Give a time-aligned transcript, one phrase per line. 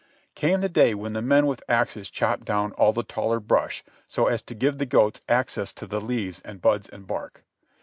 [0.33, 4.25] Came the day when the men with axes chopped down all the taller brush so
[4.25, 7.43] as to give the goats access to the leaves and buds and bark.